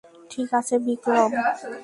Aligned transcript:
ঠিক 0.31 0.49
আছে, 0.59 0.75
বিক্রম। 0.85 1.31